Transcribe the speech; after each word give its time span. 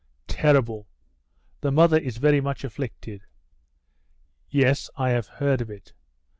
Terrible 0.27 0.87
I 0.89 0.97
The 1.61 1.71
mother 1.73 1.97
is 1.99 2.17
very 2.17 2.41
much 2.41 2.63
afflicted." 2.63 3.25
"Yes. 4.49 4.89
I 4.95 5.11
have 5.11 5.27
heard 5.27 5.61
of 5.61 5.69
it." 5.69 5.93